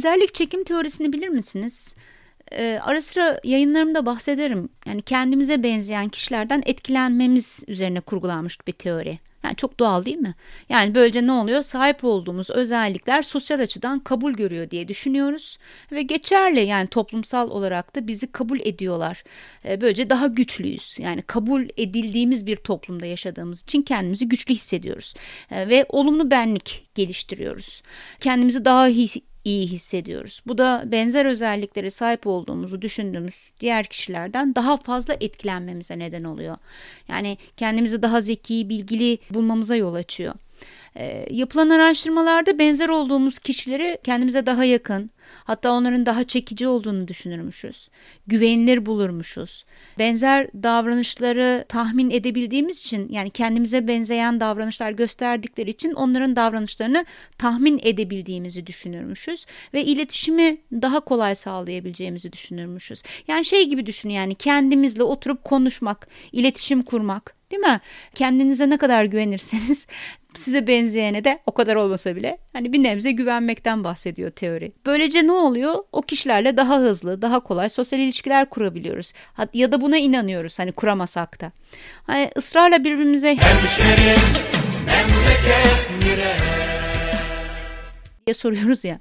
Benzerlik 0.00 0.34
çekim 0.34 0.64
teorisini 0.64 1.12
bilir 1.12 1.28
misiniz? 1.28 1.94
Ee, 2.52 2.78
ara 2.82 3.02
sıra 3.02 3.40
yayınlarımda 3.44 4.06
bahsederim. 4.06 4.68
Yani 4.86 5.02
kendimize 5.02 5.62
benzeyen 5.62 6.08
kişilerden 6.08 6.62
etkilenmemiz 6.66 7.64
üzerine 7.66 8.00
kurgulanmış 8.00 8.66
bir 8.66 8.72
teori. 8.72 9.18
Yani 9.44 9.56
çok 9.56 9.80
doğal 9.80 10.04
değil 10.04 10.18
mi? 10.18 10.34
Yani 10.68 10.94
böylece 10.94 11.26
ne 11.26 11.32
oluyor? 11.32 11.62
Sahip 11.62 12.04
olduğumuz 12.04 12.50
özellikler 12.50 13.22
sosyal 13.22 13.60
açıdan 13.60 14.00
kabul 14.00 14.32
görüyor 14.32 14.70
diye 14.70 14.88
düşünüyoruz 14.88 15.58
ve 15.92 16.02
geçerli 16.02 16.60
yani 16.60 16.88
toplumsal 16.88 17.50
olarak 17.50 17.96
da 17.96 18.06
bizi 18.06 18.32
kabul 18.32 18.60
ediyorlar. 18.60 19.24
Ee, 19.64 19.80
böylece 19.80 20.10
daha 20.10 20.26
güçlüyüz. 20.26 20.96
Yani 20.98 21.22
kabul 21.22 21.64
edildiğimiz 21.76 22.46
bir 22.46 22.56
toplumda 22.56 23.06
yaşadığımız 23.06 23.62
için 23.62 23.82
kendimizi 23.82 24.28
güçlü 24.28 24.54
hissediyoruz 24.54 25.14
ee, 25.50 25.68
ve 25.68 25.86
olumlu 25.88 26.30
benlik 26.30 26.88
geliştiriyoruz. 26.94 27.82
Kendimizi 28.20 28.64
daha 28.64 28.88
iyi 28.88 29.08
iyi 29.44 29.66
hissediyoruz. 29.66 30.42
Bu 30.46 30.58
da 30.58 30.82
benzer 30.86 31.24
özelliklere 31.26 31.90
sahip 31.90 32.26
olduğumuzu 32.26 32.82
düşündüğümüz 32.82 33.50
diğer 33.60 33.86
kişilerden 33.86 34.54
daha 34.54 34.76
fazla 34.76 35.14
etkilenmemize 35.20 35.98
neden 35.98 36.24
oluyor. 36.24 36.56
Yani 37.08 37.38
kendimizi 37.56 38.02
daha 38.02 38.20
zeki, 38.20 38.68
bilgili 38.68 39.18
bulmamıza 39.30 39.76
yol 39.76 39.94
açıyor. 39.94 40.34
E, 40.96 41.26
yapılan 41.30 41.70
araştırmalarda 41.70 42.58
benzer 42.58 42.88
olduğumuz 42.88 43.38
kişileri 43.38 43.98
kendimize 44.04 44.46
daha 44.46 44.64
yakın, 44.64 45.10
hatta 45.44 45.72
onların 45.72 46.06
daha 46.06 46.24
çekici 46.24 46.68
olduğunu 46.68 47.08
düşünürmüşüz. 47.08 47.88
Güvenilir 48.26 48.86
bulurmuşuz. 48.86 49.64
Benzer 49.98 50.48
davranışları 50.62 51.64
tahmin 51.68 52.10
edebildiğimiz 52.10 52.78
için 52.78 53.08
yani 53.08 53.30
kendimize 53.30 53.88
benzeyen 53.88 54.40
davranışlar 54.40 54.90
gösterdikleri 54.90 55.70
için 55.70 55.92
onların 55.92 56.36
davranışlarını 56.36 57.04
tahmin 57.38 57.80
edebildiğimizi 57.82 58.66
düşünürmüşüz 58.66 59.46
ve 59.74 59.84
iletişimi 59.84 60.58
daha 60.72 61.00
kolay 61.00 61.34
sağlayabileceğimizi 61.34 62.32
düşünürmüşüz. 62.32 63.02
Yani 63.28 63.44
şey 63.44 63.68
gibi 63.68 63.86
düşün 63.86 64.08
yani 64.08 64.34
kendimizle 64.34 65.02
oturup 65.02 65.44
konuşmak, 65.44 66.08
iletişim 66.32 66.82
kurmak, 66.82 67.39
Değil 67.50 67.62
mi? 67.62 67.80
Kendinize 68.14 68.70
ne 68.70 68.76
kadar 68.76 69.04
güvenirseniz 69.04 69.86
size 70.34 70.66
benzeyene 70.66 71.24
de 71.24 71.38
o 71.46 71.54
kadar 71.54 71.76
olmasa 71.76 72.16
bile 72.16 72.38
hani 72.52 72.72
bir 72.72 72.82
nebze 72.82 73.12
güvenmekten 73.12 73.84
bahsediyor 73.84 74.30
teori. 74.30 74.72
Böylece 74.86 75.26
ne 75.26 75.32
oluyor? 75.32 75.74
O 75.92 76.02
kişilerle 76.02 76.56
daha 76.56 76.76
hızlı, 76.78 77.22
daha 77.22 77.40
kolay 77.40 77.68
sosyal 77.68 78.00
ilişkiler 78.00 78.50
kurabiliyoruz. 78.50 79.12
Ya 79.54 79.72
da 79.72 79.80
buna 79.80 79.96
inanıyoruz 79.96 80.58
hani 80.58 80.72
kuramasak 80.72 81.40
da. 81.40 81.52
Hani 82.02 82.30
ısrarla 82.36 82.84
birbirimize 82.84 83.28
hemşerim, 83.28 84.20
memleket 84.86 85.80
diye 88.26 88.34
soruyoruz 88.34 88.84
ya. 88.84 89.00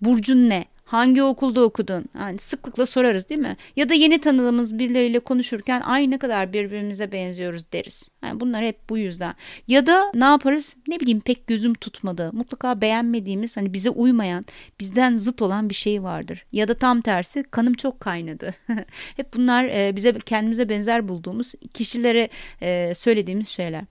Burcun 0.00 0.48
ne? 0.48 0.64
Hangi 0.86 1.22
okulda 1.22 1.64
okudun? 1.64 2.04
Yani 2.18 2.38
sıklıkla 2.38 2.86
sorarız 2.86 3.28
değil 3.28 3.40
mi? 3.40 3.56
Ya 3.76 3.88
da 3.88 3.94
yeni 3.94 4.18
tanıdığımız 4.18 4.78
birileriyle 4.78 5.18
konuşurken 5.18 5.80
ay 5.80 6.10
ne 6.10 6.18
kadar 6.18 6.52
birbirimize 6.52 7.12
benziyoruz 7.12 7.72
deriz. 7.72 8.08
Yani 8.24 8.40
bunlar 8.40 8.64
hep 8.64 8.88
bu 8.88 8.98
yüzden. 8.98 9.34
Ya 9.68 9.86
da 9.86 10.12
ne 10.14 10.24
yaparız? 10.24 10.76
Ne 10.88 11.00
bileyim 11.00 11.20
pek 11.20 11.46
gözüm 11.46 11.74
tutmadı. 11.74 12.30
Mutlaka 12.32 12.80
beğenmediğimiz 12.80 13.56
hani 13.56 13.72
bize 13.72 13.90
uymayan, 13.90 14.44
bizden 14.80 15.16
zıt 15.16 15.42
olan 15.42 15.68
bir 15.68 15.74
şey 15.74 16.02
vardır. 16.02 16.46
Ya 16.52 16.68
da 16.68 16.74
tam 16.74 17.00
tersi 17.00 17.42
kanım 17.42 17.74
çok 17.74 18.00
kaynadı. 18.00 18.54
hep 19.16 19.34
bunlar 19.34 19.64
e, 19.64 19.96
bize 19.96 20.12
kendimize 20.26 20.68
benzer 20.68 21.08
bulduğumuz 21.08 21.54
kişilere 21.74 22.28
e, 22.62 22.92
söylediğimiz 22.94 23.48
şeyler. 23.48 23.84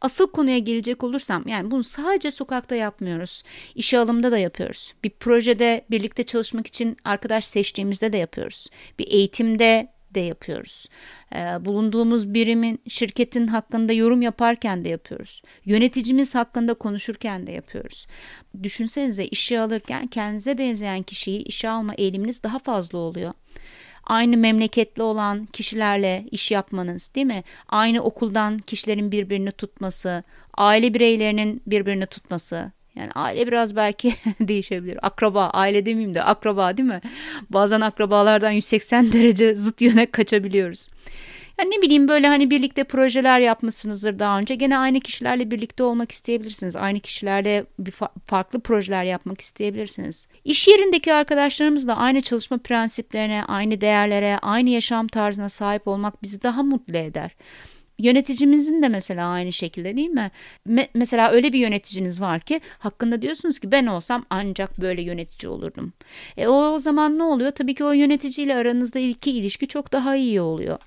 Asıl 0.00 0.26
konuya 0.26 0.58
gelecek 0.58 1.04
olursam 1.04 1.48
yani 1.48 1.70
bunu 1.70 1.84
sadece 1.84 2.30
sokakta 2.30 2.74
yapmıyoruz. 2.74 3.42
İşe 3.74 3.98
alımda 3.98 4.32
da 4.32 4.38
yapıyoruz. 4.38 4.94
Bir 5.04 5.10
projede 5.10 5.84
birlikte 5.90 6.22
çalışmak 6.22 6.66
için 6.66 6.96
arkadaş 7.04 7.44
seçtiğimizde 7.44 8.12
de 8.12 8.16
yapıyoruz. 8.16 8.66
Bir 8.98 9.06
eğitimde 9.12 9.92
de 10.14 10.20
yapıyoruz. 10.20 10.86
Ee, 11.34 11.38
bulunduğumuz 11.64 12.34
birimin, 12.34 12.80
şirketin 12.88 13.46
hakkında 13.46 13.92
yorum 13.92 14.22
yaparken 14.22 14.84
de 14.84 14.88
yapıyoruz. 14.88 15.42
Yöneticimiz 15.64 16.34
hakkında 16.34 16.74
konuşurken 16.74 17.46
de 17.46 17.52
yapıyoruz. 17.52 18.06
Düşünsenize 18.62 19.24
işe 19.24 19.60
alırken 19.60 20.06
kendinize 20.06 20.58
benzeyen 20.58 21.02
kişiyi 21.02 21.42
işe 21.42 21.68
alma 21.68 21.94
eğiliminiz 21.94 22.42
daha 22.42 22.58
fazla 22.58 22.98
oluyor 22.98 23.32
aynı 24.04 24.36
memleketli 24.36 25.02
olan 25.02 25.46
kişilerle 25.46 26.24
iş 26.30 26.50
yapmanız 26.50 27.14
değil 27.14 27.26
mi? 27.26 27.42
Aynı 27.68 28.02
okuldan 28.02 28.58
kişilerin 28.58 29.12
birbirini 29.12 29.52
tutması, 29.52 30.24
aile 30.54 30.94
bireylerinin 30.94 31.62
birbirini 31.66 32.06
tutması. 32.06 32.72
Yani 32.94 33.10
aile 33.14 33.46
biraz 33.46 33.76
belki 33.76 34.14
değişebilir. 34.40 34.98
Akraba, 35.02 35.46
aile 35.46 35.86
demeyeyim 35.86 36.14
de 36.14 36.22
akraba 36.22 36.76
değil 36.76 36.88
mi? 36.88 37.00
Bazen 37.50 37.80
akrabalardan 37.80 38.50
180 38.50 39.12
derece 39.12 39.54
zıt 39.54 39.80
yöne 39.80 40.06
kaçabiliyoruz. 40.06 40.88
Yani 41.60 41.70
ne 41.70 41.82
bileyim 41.82 42.08
böyle 42.08 42.28
hani 42.28 42.50
birlikte 42.50 42.84
projeler 42.84 43.40
yapmışsınızdır 43.40 44.18
daha 44.18 44.38
önce. 44.38 44.54
Gene 44.54 44.78
aynı 44.78 45.00
kişilerle 45.00 45.50
birlikte 45.50 45.82
olmak 45.82 46.12
isteyebilirsiniz. 46.12 46.76
Aynı 46.76 47.00
kişilerle 47.00 47.64
bir 47.78 47.92
fa- 47.92 48.08
farklı 48.26 48.60
projeler 48.60 49.04
yapmak 49.04 49.40
isteyebilirsiniz. 49.40 50.28
İş 50.44 50.68
yerindeki 50.68 51.14
arkadaşlarımızla 51.14 51.96
aynı 51.96 52.20
çalışma 52.20 52.58
prensiplerine, 52.58 53.44
aynı 53.48 53.80
değerlere, 53.80 54.38
aynı 54.42 54.70
yaşam 54.70 55.08
tarzına 55.08 55.48
sahip 55.48 55.88
olmak 55.88 56.22
bizi 56.22 56.42
daha 56.42 56.62
mutlu 56.62 56.96
eder. 56.96 57.30
Yöneticimizin 58.00 58.82
de 58.82 58.88
mesela 58.88 59.28
aynı 59.28 59.52
şekilde 59.52 59.96
değil 59.96 60.08
mi? 60.08 60.30
Me- 60.68 60.88
mesela 60.94 61.30
öyle 61.30 61.52
bir 61.52 61.58
yöneticiniz 61.58 62.20
var 62.20 62.40
ki 62.40 62.60
hakkında 62.78 63.22
diyorsunuz 63.22 63.58
ki 63.58 63.72
ben 63.72 63.86
olsam 63.86 64.24
ancak 64.30 64.80
böyle 64.80 65.02
yönetici 65.02 65.52
olurdum. 65.52 65.92
E 66.36 66.46
o, 66.46 66.54
o 66.54 66.78
zaman 66.78 67.18
ne 67.18 67.22
oluyor? 67.22 67.50
Tabii 67.50 67.74
ki 67.74 67.84
o 67.84 67.92
yöneticiyle 67.92 68.56
aranızda 68.56 68.98
ilki 68.98 69.30
ilişki 69.30 69.66
çok 69.66 69.92
daha 69.92 70.16
iyi 70.16 70.40
oluyor. 70.40 70.78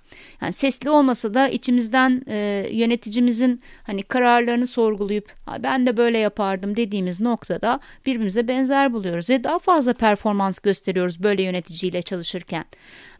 Yani 0.41 0.53
sesli 0.53 0.89
olmasa 0.89 1.33
da 1.33 1.49
içimizden 1.49 2.21
e, 2.27 2.67
yöneticimizin 2.71 3.61
hani 3.83 4.03
kararlarını 4.03 4.67
sorgulayıp 4.67 5.33
ben 5.59 5.85
de 5.85 5.97
böyle 5.97 6.17
yapardım 6.17 6.75
dediğimiz 6.75 7.19
noktada 7.19 7.79
birbirimize 8.05 8.47
benzer 8.47 8.93
buluyoruz 8.93 9.29
ve 9.29 9.43
daha 9.43 9.59
fazla 9.59 9.93
performans 9.93 10.59
gösteriyoruz 10.59 11.23
böyle 11.23 11.43
yöneticiyle 11.43 12.01
çalışırken. 12.01 12.65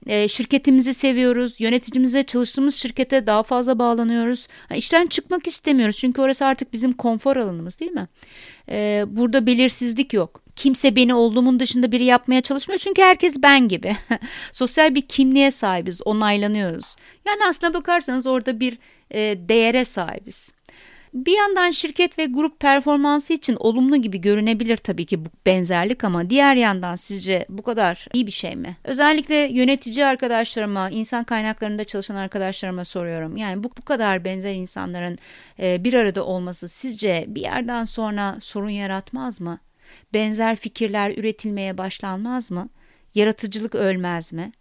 E, 0.07 0.27
şirketimizi 0.27 0.93
seviyoruz, 0.93 1.59
yöneticimize 1.59 2.23
çalıştığımız 2.23 2.75
şirkete 2.75 3.27
daha 3.27 3.43
fazla 3.43 3.79
bağlanıyoruz. 3.83 4.47
İşten 4.75 5.07
çıkmak 5.07 5.47
istemiyoruz 5.47 5.97
çünkü 5.97 6.21
orası 6.21 6.45
artık 6.45 6.73
bizim 6.73 6.93
konfor 6.93 7.35
alanımız 7.35 7.79
değil 7.79 7.91
mi? 7.91 8.07
E, 8.69 9.05
burada 9.07 9.45
belirsizlik 9.45 10.13
yok. 10.13 10.43
Kimse 10.55 10.95
beni 10.95 11.13
olduğumun 11.13 11.59
dışında 11.59 11.91
biri 11.91 12.05
yapmaya 12.05 12.41
çalışmıyor 12.41 12.79
çünkü 12.79 13.01
herkes 13.01 13.35
ben 13.43 13.67
gibi. 13.67 13.95
Sosyal 14.51 14.95
bir 14.95 15.01
kimliğe 15.01 15.51
sahibiz, 15.51 16.01
onaylanıyoruz. 16.01 16.95
Yani 17.25 17.39
aslına 17.49 17.73
bakarsanız 17.73 18.27
orada 18.27 18.59
bir 18.59 18.77
e, 19.11 19.19
değere 19.49 19.85
sahibiz. 19.85 20.51
Bir 21.13 21.37
yandan 21.37 21.71
şirket 21.71 22.19
ve 22.19 22.25
grup 22.25 22.59
performansı 22.59 23.33
için 23.33 23.55
olumlu 23.59 23.97
gibi 23.97 24.21
görünebilir 24.21 24.77
tabii 24.77 25.05
ki 25.05 25.25
bu 25.25 25.29
benzerlik 25.45 26.03
ama 26.03 26.29
diğer 26.29 26.55
yandan 26.55 26.95
sizce 26.95 27.45
bu 27.49 27.61
kadar 27.61 28.07
iyi 28.13 28.27
bir 28.27 28.31
şey 28.31 28.55
mi? 28.55 28.77
Özellikle 28.83 29.35
yönetici 29.35 30.05
arkadaşlarıma, 30.05 30.89
insan 30.89 31.23
kaynaklarında 31.23 31.83
çalışan 31.83 32.15
arkadaşlarıma 32.15 32.85
soruyorum. 32.85 33.37
Yani 33.37 33.63
bu, 33.63 33.69
bu 33.77 33.81
kadar 33.81 34.25
benzer 34.25 34.53
insanların 34.53 35.17
e, 35.59 35.83
bir 35.83 35.93
arada 35.93 36.25
olması 36.25 36.67
sizce 36.67 37.25
bir 37.27 37.41
yerden 37.41 37.85
sonra 37.85 38.37
sorun 38.41 38.69
yaratmaz 38.69 39.41
mı? 39.41 39.59
Benzer 40.13 40.55
fikirler 40.55 41.17
üretilmeye 41.17 41.77
başlanmaz 41.77 42.51
mı? 42.51 42.69
Yaratıcılık 43.15 43.75
ölmez 43.75 44.33
mi? 44.33 44.51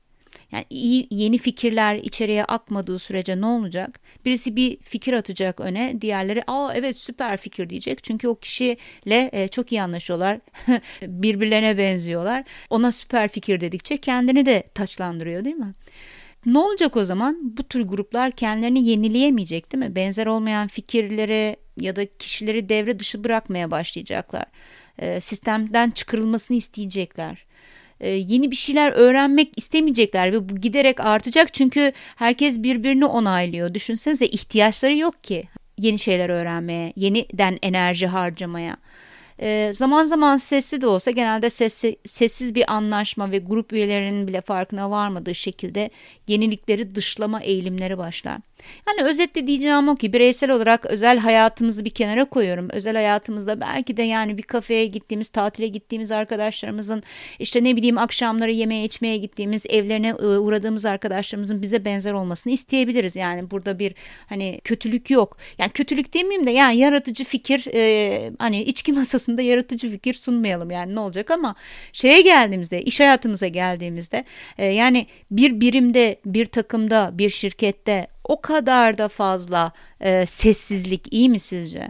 Yani 0.52 0.64
iyi 0.70 1.06
yeni 1.10 1.38
fikirler 1.38 1.94
içeriye 1.97 2.44
akmadığı 2.44 2.98
sürece 2.98 3.41
ne 3.41 3.47
olacak? 3.47 4.00
Birisi 4.24 4.56
bir 4.56 4.77
fikir 4.77 5.12
atacak 5.12 5.60
öne, 5.60 6.00
diğerleri 6.00 6.42
"Aa 6.47 6.72
evet 6.74 6.97
süper 6.97 7.36
fikir." 7.36 7.71
diyecek. 7.71 8.04
Çünkü 8.04 8.28
o 8.28 8.34
kişiyle 8.34 9.30
e, 9.32 9.48
çok 9.48 9.72
iyi 9.72 9.82
anlaşıyorlar. 9.82 10.38
Birbirlerine 11.03 11.78
benziyorlar. 11.78 12.44
Ona 12.71 12.92
süper 12.92 13.28
fikir 13.28 13.60
dedikçe 13.60 13.97
kendini 13.97 14.47
de 14.47 14.62
taçlandırıyor 14.74 15.44
değil 15.44 15.56
mi? 15.56 15.74
Ne 16.47 16.59
olacak 16.59 16.97
o 16.97 17.04
zaman? 17.04 17.56
Bu 17.56 17.62
tür 17.62 17.82
gruplar 17.82 18.30
kendilerini 18.32 18.88
yenileyemeyecek 18.88 19.72
değil 19.72 19.84
mi? 19.84 19.97
Benzer 19.97 20.27
olmayan 20.27 20.68
fikirleri 20.68 21.56
ya 21.80 21.97
da 21.97 22.16
kişileri 22.18 22.68
devre 22.68 22.98
dışı 22.98 23.24
bırakmaya 23.24 23.71
başlayacaklar. 23.71 24.44
E, 24.98 25.21
sistemden 25.21 25.91
çıkarılmasını 25.91 26.56
isteyecekler. 26.56 27.47
E, 28.03 28.10
yeni 28.10 28.51
bir 28.51 28.57
şeyler 28.57 28.93
öğrenmek 28.93 29.49
istemeyecekler 29.57 30.33
ve 30.33 30.49
bu 30.49 30.57
giderek 30.57 31.01
artacak 31.01 31.54
çünkü 31.54 31.93
herkes 32.16 32.63
birbirini 32.63 33.04
onaylıyor. 33.04 33.75
Düşünsenize 33.75 34.27
ihtiyaçları 34.27 34.97
yok 34.97 35.25
ki 35.25 35.45
yeni 35.78 35.99
şeyler 35.99 36.28
öğrenmeye, 36.28 36.93
yeniden 36.97 37.59
enerji 37.63 38.07
harcamaya. 38.07 38.77
E, 39.42 39.72
zaman 39.72 40.04
zaman 40.04 40.36
sesli 40.36 40.80
de 40.80 40.86
olsa 40.86 41.10
genelde 41.10 41.50
sessi, 41.50 41.97
sessiz 42.06 42.54
bir 42.54 42.72
anlaşma 42.72 43.30
ve 43.30 43.39
grup 43.39 43.72
üyelerinin 43.72 44.28
bile 44.28 44.41
farkına 44.41 44.91
varmadığı 44.91 45.34
şekilde 45.34 45.91
yenilikleri 46.28 46.94
dışlama 46.94 47.41
eğilimleri 47.41 47.98
başlar. 47.98 48.39
Yani 48.89 49.09
özetle 49.09 49.47
diyeceğim 49.47 49.89
o 49.89 49.94
ki 49.94 50.12
bireysel 50.12 50.50
olarak 50.50 50.86
özel 50.86 51.18
hayatımızı 51.18 51.84
bir 51.84 51.91
kenara 51.91 52.24
koyuyorum. 52.24 52.68
Özel 52.71 52.94
hayatımızda 52.94 53.60
belki 53.60 53.97
de 53.97 54.03
yani 54.03 54.39
bir 54.39 54.42
kafeye 54.42 54.86
gittiğimiz, 54.86 55.28
tatile 55.28 55.68
gittiğimiz 55.68 56.10
arkadaşlarımızın 56.10 57.03
işte 57.39 57.65
ne 57.65 57.77
bileyim 57.77 57.98
akşamları 57.98 58.53
yemeğe 58.53 58.84
içmeye 58.84 59.16
gittiğimiz, 59.16 59.66
evlerine 59.68 60.09
e, 60.09 60.24
uğradığımız 60.24 60.84
arkadaşlarımızın 60.84 61.62
bize 61.62 61.84
benzer 61.84 62.12
olmasını 62.12 62.53
isteyebiliriz. 62.53 63.16
Yani 63.16 63.50
burada 63.50 63.78
bir 63.78 63.94
hani 64.27 64.60
kötülük 64.65 65.10
yok. 65.10 65.36
Yani 65.59 65.71
kötülük 65.71 66.15
demeyeyim 66.15 66.47
de 66.47 66.50
yani 66.50 66.77
yaratıcı 66.77 67.24
fikir 67.24 67.66
e, 67.74 68.30
hani 68.39 68.62
içki 68.62 68.92
masasında 68.92 69.31
yaratıcı 69.40 69.90
fikir 69.90 70.14
sunmayalım 70.14 70.70
yani 70.70 70.94
ne 70.94 71.00
olacak 71.00 71.30
ama 71.30 71.54
şeye 71.92 72.20
geldiğimizde, 72.20 72.82
iş 72.82 73.00
hayatımıza 73.00 73.48
geldiğimizde 73.48 74.24
e, 74.58 74.66
yani 74.66 75.06
bir 75.30 75.60
birimde, 75.60 76.20
bir 76.26 76.46
takımda, 76.46 77.10
bir 77.12 77.30
şirkette 77.30 78.06
o 78.24 78.40
kadar 78.40 78.98
da 78.98 79.08
fazla 79.08 79.72
e, 80.00 80.26
sessizlik 80.26 81.12
iyi 81.14 81.28
mi 81.28 81.40
sizce? 81.40 81.88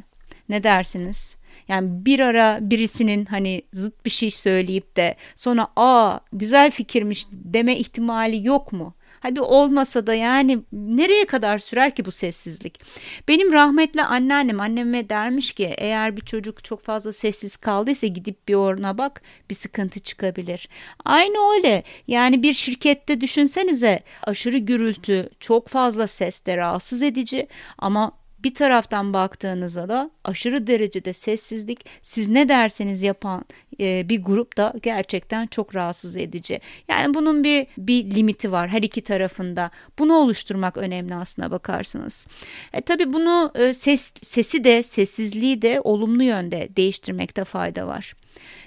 Ne 0.48 0.62
dersiniz? 0.62 1.36
Yani 1.68 2.06
bir 2.06 2.20
ara 2.20 2.58
birisinin 2.60 3.24
hani 3.24 3.62
zıt 3.72 4.04
bir 4.04 4.10
şey 4.10 4.30
söyleyip 4.30 4.96
de 4.96 5.16
sonra 5.36 5.68
aa 5.76 6.18
güzel 6.32 6.70
fikirmiş 6.70 7.26
deme 7.30 7.76
ihtimali 7.76 8.46
yok 8.46 8.72
mu? 8.72 8.94
Hadi 9.22 9.40
olmasa 9.40 10.06
da 10.06 10.14
yani 10.14 10.58
nereye 10.72 11.24
kadar 11.24 11.58
sürer 11.58 11.94
ki 11.94 12.04
bu 12.04 12.10
sessizlik? 12.10 12.80
Benim 13.28 13.52
rahmetli 13.52 14.02
anneannem 14.02 14.60
anneme 14.60 15.08
dermiş 15.08 15.52
ki 15.52 15.74
eğer 15.78 16.16
bir 16.16 16.20
çocuk 16.20 16.64
çok 16.64 16.80
fazla 16.80 17.12
sessiz 17.12 17.56
kaldıysa 17.56 18.06
gidip 18.06 18.48
bir 18.48 18.54
oruna 18.54 18.98
bak 18.98 19.22
bir 19.50 19.54
sıkıntı 19.54 20.00
çıkabilir. 20.00 20.68
Aynı 21.04 21.54
öyle 21.54 21.82
yani 22.06 22.42
bir 22.42 22.54
şirkette 22.54 23.20
düşünsenize 23.20 24.00
aşırı 24.22 24.58
gürültü 24.58 25.28
çok 25.40 25.68
fazla 25.68 26.06
ses 26.06 26.46
de 26.46 26.56
rahatsız 26.56 27.02
edici 27.02 27.48
ama 27.78 28.21
bir 28.44 28.54
taraftan 28.54 29.12
baktığınızda 29.12 29.88
da 29.88 30.10
aşırı 30.24 30.66
derecede 30.66 31.12
sessizlik 31.12 31.86
siz 32.02 32.28
ne 32.28 32.48
derseniz 32.48 33.02
yapan 33.02 33.44
e, 33.80 34.08
bir 34.08 34.22
grup 34.22 34.56
da 34.56 34.74
gerçekten 34.82 35.46
çok 35.46 35.74
rahatsız 35.74 36.16
edici. 36.16 36.60
Yani 36.88 37.14
bunun 37.14 37.44
bir 37.44 37.66
bir 37.78 38.14
limiti 38.14 38.52
var 38.52 38.68
her 38.68 38.82
iki 38.82 39.00
tarafında. 39.02 39.70
Bunu 39.98 40.14
oluşturmak 40.14 40.76
önemli 40.76 41.14
aslına 41.14 41.50
bakarsınız. 41.50 42.26
E, 42.72 42.80
tabii 42.80 43.12
bunu 43.12 43.52
e, 43.54 43.74
ses, 43.74 44.12
sesi 44.22 44.64
de 44.64 44.82
sessizliği 44.82 45.62
de 45.62 45.80
olumlu 45.84 46.22
yönde 46.22 46.68
değiştirmekte 46.76 47.44
fayda 47.44 47.86
var. 47.86 48.14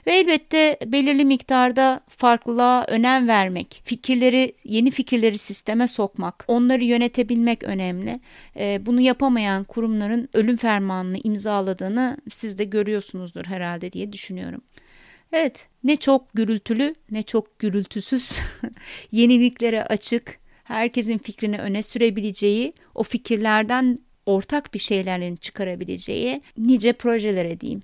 Ve 0.07 0.11
elbette 0.11 0.77
belirli 0.85 1.25
miktarda 1.25 2.01
farklılığa 2.07 2.85
önem 2.87 3.27
vermek, 3.27 3.81
fikirleri, 3.83 4.55
yeni 4.63 4.91
fikirleri 4.91 5.37
sisteme 5.37 5.87
sokmak, 5.87 6.45
onları 6.47 6.83
yönetebilmek 6.83 7.63
önemli. 7.63 8.19
E, 8.59 8.85
bunu 8.85 9.01
yapamayan 9.01 9.63
kurumların 9.63 10.29
ölüm 10.33 10.57
fermanını 10.57 11.17
imzaladığını 11.23 12.17
siz 12.31 12.57
de 12.57 12.63
görüyorsunuzdur 12.63 13.45
herhalde 13.45 13.91
diye 13.91 14.13
düşünüyorum. 14.13 14.61
Evet, 15.33 15.67
ne 15.83 15.95
çok 15.95 16.33
gürültülü 16.33 16.95
ne 17.11 17.23
çok 17.23 17.59
gürültüsüz, 17.59 18.39
yeniliklere 19.11 19.83
açık, 19.83 20.39
herkesin 20.63 21.17
fikrini 21.17 21.57
öne 21.57 21.83
sürebileceği, 21.83 22.73
o 22.95 23.03
fikirlerden 23.03 23.97
ortak 24.25 24.73
bir 24.73 24.79
şeylerin 24.79 25.35
çıkarabileceği 25.35 26.41
nice 26.57 26.93
projelere 26.93 27.59
diyeyim. 27.59 27.83